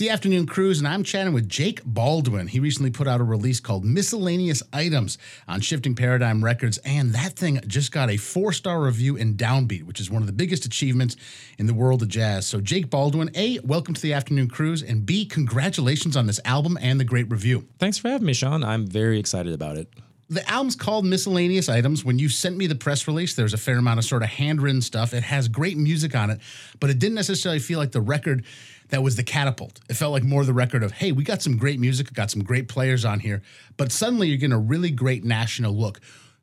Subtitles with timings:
[0.00, 2.48] the afternoon cruise, and I'm chatting with Jake Baldwin.
[2.48, 7.34] He recently put out a release called Miscellaneous Items on Shifting Paradigm Records, and that
[7.34, 10.64] thing just got a four star review in Downbeat, which is one of the biggest
[10.64, 11.16] achievements
[11.58, 12.46] in the world of jazz.
[12.46, 16.78] So, Jake Baldwin, A, welcome to the afternoon cruise, and B, congratulations on this album
[16.80, 17.68] and the great review.
[17.78, 18.64] Thanks for having me, Sean.
[18.64, 19.92] I'm very excited about it
[20.30, 22.04] the album's called Miscellaneous Items.
[22.04, 24.80] When you sent me the press release, there's a fair amount of sort of handwritten
[24.80, 25.12] stuff.
[25.12, 26.38] It has great music on it,
[26.78, 28.44] but it didn't necessarily feel like the record
[28.90, 29.80] that was the catapult.
[29.88, 32.42] It felt like more the record of, hey, we got some great music, got some
[32.42, 33.42] great players on here,
[33.76, 36.00] but suddenly you're getting a really great national look.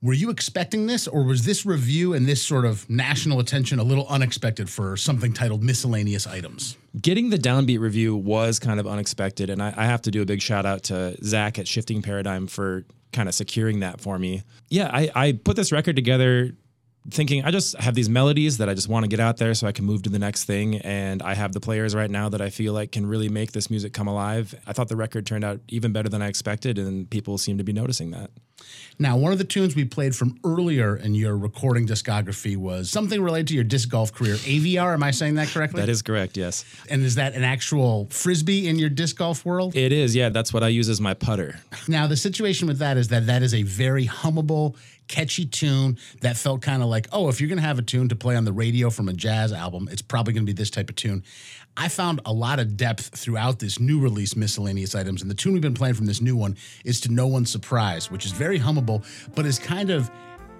[0.00, 3.82] Were you expecting this, or was this review and this sort of national attention a
[3.82, 6.76] little unexpected for something titled Miscellaneous Items?
[7.02, 10.24] Getting the downbeat review was kind of unexpected, and I, I have to do a
[10.24, 14.42] big shout out to Zach at Shifting Paradigm for kind of securing that for me.
[14.68, 16.52] Yeah, I, I put this record together
[17.10, 19.66] thinking I just have these melodies that I just want to get out there so
[19.66, 20.76] I can move to the next thing.
[20.76, 23.70] And I have the players right now that I feel like can really make this
[23.70, 24.54] music come alive.
[24.66, 27.64] I thought the record turned out even better than I expected, and people seem to
[27.64, 28.30] be noticing that.
[29.00, 33.22] Now, one of the tunes we played from earlier in your recording discography was something
[33.22, 34.34] related to your disc golf career.
[34.34, 34.92] AVR.
[34.92, 35.80] am I saying that correctly?
[35.80, 36.64] That is correct, yes.
[36.90, 39.76] And is that an actual frisbee in your disc golf world?
[39.76, 40.30] It is, yeah.
[40.30, 41.60] That's what I use as my putter.
[41.86, 46.36] Now, the situation with that is that that is a very hummable, catchy tune that
[46.36, 48.44] felt kind of like, oh, if you're going to have a tune to play on
[48.44, 51.24] the radio from a jazz album, it's probably going to be this type of tune.
[51.80, 55.22] I found a lot of depth throughout this new release, Miscellaneous Items.
[55.22, 58.10] And the tune we've been playing from this new one is To No One's Surprise,
[58.10, 59.04] which is very hummable,
[59.36, 60.10] but is kind of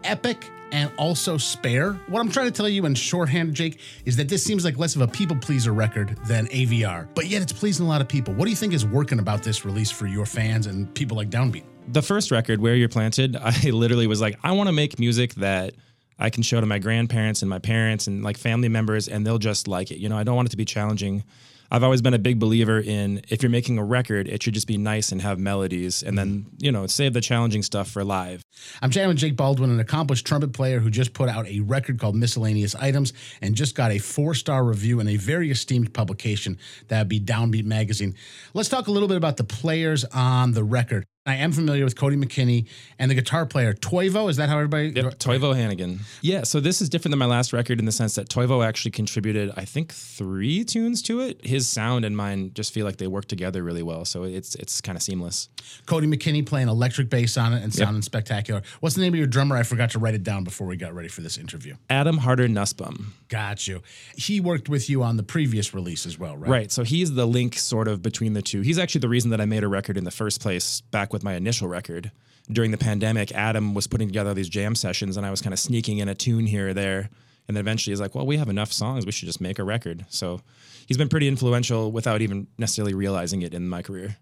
[0.04, 1.94] epic and also spare.
[2.06, 4.94] What I'm trying to tell you in shorthand, Jake, is that this seems like less
[4.94, 8.32] of a people pleaser record than AVR, but yet it's pleasing a lot of people.
[8.34, 11.30] What do you think is working about this release for your fans and people like
[11.30, 11.64] Downbeat?
[11.90, 15.34] the first record, Where You're Planted, I literally was like, I want to make music
[15.36, 15.74] that
[16.18, 19.38] I can show to my grandparents and my parents and like family members, and they'll
[19.38, 19.98] just like it.
[19.98, 21.24] You know, I don't want it to be challenging.
[21.70, 24.66] I've always been a big believer in if you're making a record, it should just
[24.66, 28.42] be nice and have melodies, and then you know save the challenging stuff for live.
[28.82, 31.98] I'm chatting with Jake Baldwin, an accomplished trumpet player who just put out a record
[31.98, 36.58] called Miscellaneous Items and just got a four star review in a very esteemed publication
[36.88, 38.14] that would be Downbeat Magazine.
[38.54, 41.04] Let's talk a little bit about the players on the record.
[41.28, 42.66] I am familiar with Cody McKinney
[42.98, 44.30] and the guitar player Toivo.
[44.30, 44.88] Is that how everybody?
[44.88, 46.00] Yep, Toivo Hannigan.
[46.22, 48.92] Yeah, so this is different than my last record in the sense that Toivo actually
[48.92, 51.44] contributed, I think, three tunes to it.
[51.44, 54.80] His sound and mine just feel like they work together really well, so it's it's
[54.80, 55.50] kind of seamless.
[55.84, 58.04] Cody McKinney playing electric bass on it and sounding yep.
[58.04, 58.47] spectacular.
[58.80, 59.56] What's the name of your drummer?
[59.56, 61.76] I forgot to write it down before we got ready for this interview.
[61.90, 63.14] Adam Harder Nussbaum.
[63.28, 63.82] Got you.
[64.16, 66.50] He worked with you on the previous release as well, right?
[66.50, 66.72] Right.
[66.72, 68.60] So he's the link sort of between the two.
[68.62, 71.22] He's actually the reason that I made a record in the first place back with
[71.22, 72.10] my initial record.
[72.50, 75.58] During the pandemic, Adam was putting together these jam sessions, and I was kind of
[75.58, 77.10] sneaking in a tune here or there.
[77.46, 79.06] And then eventually he's like, well, we have enough songs.
[79.06, 80.04] We should just make a record.
[80.08, 80.40] So
[80.86, 84.16] he's been pretty influential without even necessarily realizing it in my career.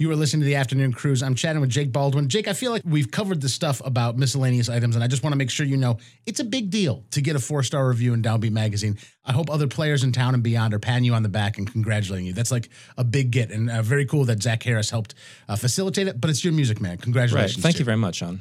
[0.00, 1.24] You are listening to the Afternoon Cruise.
[1.24, 2.28] I'm chatting with Jake Baldwin.
[2.28, 5.32] Jake, I feel like we've covered the stuff about miscellaneous items, and I just want
[5.32, 8.14] to make sure you know it's a big deal to get a four star review
[8.14, 8.96] in Downbeat Magazine.
[9.24, 11.68] I hope other players in town and beyond are patting you on the back and
[11.70, 12.32] congratulating you.
[12.32, 15.16] That's like a big get, and uh, very cool that Zach Harris helped
[15.48, 16.20] uh, facilitate it.
[16.20, 16.98] But it's your music, man.
[16.98, 17.56] Congratulations.
[17.56, 17.62] Right.
[17.64, 18.40] Thank you very much, Sean.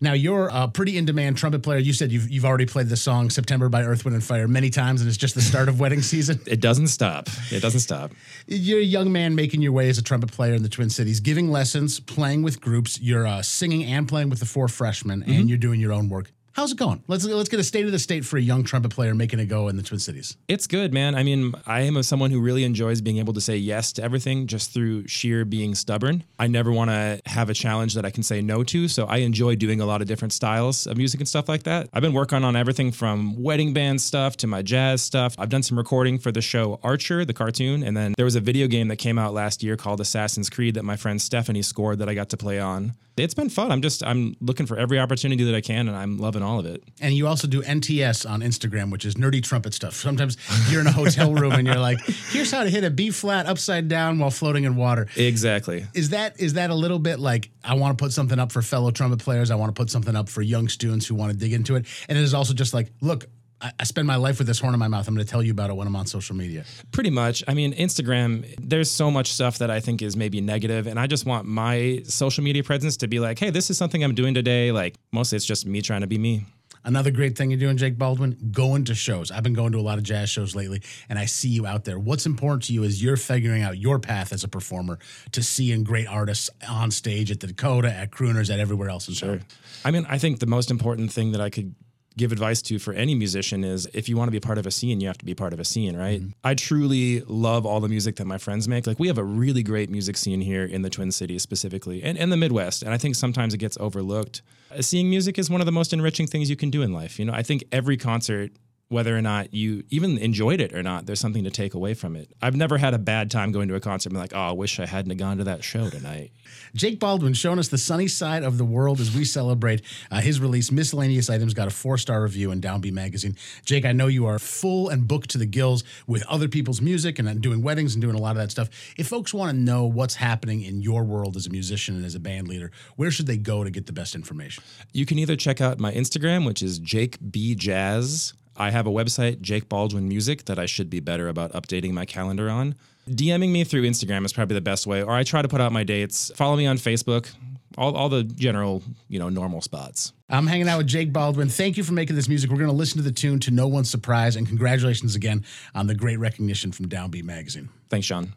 [0.00, 1.78] Now you're a pretty in demand trumpet player.
[1.78, 4.70] You said you've you've already played the song "September" by Earth, Wind and Fire many
[4.70, 6.40] times, and it's just the start of wedding season.
[6.46, 7.28] It doesn't stop.
[7.50, 8.12] It doesn't stop.
[8.46, 11.20] You're a young man making your way as a trumpet player in the Twin Cities,
[11.20, 13.00] giving lessons, playing with groups.
[13.00, 15.32] You're uh, singing and playing with the four freshmen, mm-hmm.
[15.32, 16.32] and you're doing your own work.
[16.58, 17.04] How's it going?
[17.06, 19.46] Let's let's get a state of the state for a young trumpet player making a
[19.46, 20.36] go in the Twin Cities.
[20.48, 21.14] It's good, man.
[21.14, 24.48] I mean, I am someone who really enjoys being able to say yes to everything
[24.48, 26.24] just through sheer being stubborn.
[26.36, 29.18] I never want to have a challenge that I can say no to, so I
[29.18, 31.90] enjoy doing a lot of different styles of music and stuff like that.
[31.92, 35.36] I've been working on everything from wedding band stuff to my jazz stuff.
[35.38, 38.40] I've done some recording for the show Archer, the cartoon, and then there was a
[38.40, 42.00] video game that came out last year called Assassin's Creed that my friend Stephanie scored
[42.00, 42.94] that I got to play on.
[43.24, 43.72] It's been fun.
[43.72, 46.66] I'm just I'm looking for every opportunity that I can and I'm loving all of
[46.66, 46.82] it.
[47.00, 49.94] And you also do NTS on Instagram, which is nerdy trumpet stuff.
[49.94, 50.36] Sometimes
[50.70, 53.46] you're in a hotel room and you're like, "Here's how to hit a B flat
[53.46, 55.86] upside down while floating in water." Exactly.
[55.94, 58.62] Is that is that a little bit like I want to put something up for
[58.62, 59.50] fellow trumpet players?
[59.50, 61.86] I want to put something up for young students who want to dig into it.
[62.08, 63.28] And it is also just like, look,
[63.60, 65.08] I spend my life with this horn in my mouth.
[65.08, 66.64] I'm going to tell you about it when I'm on social media.
[66.92, 67.42] Pretty much.
[67.48, 71.08] I mean, Instagram, there's so much stuff that I think is maybe negative, and I
[71.08, 74.34] just want my social media presence to be like, hey, this is something I'm doing
[74.34, 74.70] today.
[74.70, 76.44] Like, mostly it's just me trying to be me.
[76.84, 79.30] Another great thing you're doing, Jake Baldwin, going to shows.
[79.30, 81.84] I've been going to a lot of jazz shows lately, and I see you out
[81.84, 81.98] there.
[81.98, 84.98] What's important to you is you're figuring out your path as a performer
[85.32, 89.14] to seeing great artists on stage at the Dakota, at Crooners, at everywhere else in
[89.14, 89.36] sure.
[89.38, 89.46] town.
[89.84, 91.74] I mean, I think the most important thing that I could
[92.18, 94.70] give advice to for any musician is if you want to be part of a
[94.70, 96.20] scene, you have to be part of a scene, right?
[96.44, 98.86] I truly love all the music that my friends make.
[98.86, 102.18] Like we have a really great music scene here in the Twin Cities specifically and,
[102.18, 102.82] and the Midwest.
[102.82, 104.42] And I think sometimes it gets overlooked.
[104.70, 107.18] Uh, Seeing music is one of the most enriching things you can do in life.
[107.18, 108.50] You know, I think every concert
[108.88, 112.16] whether or not you even enjoyed it or not, there's something to take away from
[112.16, 112.32] it.
[112.40, 114.52] I've never had a bad time going to a concert and be like, oh, I
[114.52, 116.32] wish I hadn't have gone to that show tonight.
[116.74, 120.40] Jake Baldwin showing us the sunny side of the world as we celebrate uh, his
[120.40, 120.72] release.
[120.72, 123.36] Miscellaneous Items got a four star review in Downbeat Magazine.
[123.64, 127.18] Jake, I know you are full and booked to the gills with other people's music
[127.18, 128.70] and doing weddings and doing a lot of that stuff.
[128.96, 132.14] If folks want to know what's happening in your world as a musician and as
[132.14, 134.62] a band leader, where should they go to get the best information?
[134.92, 138.32] You can either check out my Instagram, which is Jake B Jazz.
[138.58, 142.04] I have a website, Jake Baldwin Music, that I should be better about updating my
[142.04, 142.74] calendar on.
[143.08, 145.72] DMing me through Instagram is probably the best way, or I try to put out
[145.72, 146.32] my dates.
[146.34, 147.30] Follow me on Facebook,
[147.78, 150.12] all, all the general, you know, normal spots.
[150.28, 151.48] I'm hanging out with Jake Baldwin.
[151.48, 152.50] Thank you for making this music.
[152.50, 155.44] We're going to listen to the tune to no one's surprise, and congratulations again
[155.74, 157.68] on the great recognition from Downbeat Magazine.
[157.88, 158.34] Thanks, Sean.